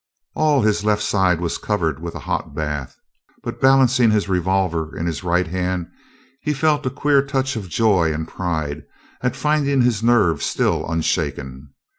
All 0.33 0.63
his 0.63 0.83
left 0.83 1.03
side 1.03 1.39
was 1.39 1.59
covered 1.59 1.99
with 1.99 2.15
a 2.15 2.19
hot 2.25 2.55
bath, 2.55 2.97
but, 3.43 3.61
balancing 3.61 4.09
his 4.09 4.27
revolver 4.27 4.97
in 4.97 5.05
his 5.05 5.23
right 5.23 5.45
hand, 5.45 5.91
he 6.41 6.53
felt 6.55 6.83
a 6.87 6.89
queer 6.89 7.23
touch 7.23 7.55
of 7.55 7.69
joy 7.69 8.11
and 8.11 8.27
pride 8.27 8.81
at 9.21 9.35
finding 9.35 9.83
his 9.83 10.01
nerve 10.01 10.41
still 10.41 10.89
unshaken. 10.91 11.75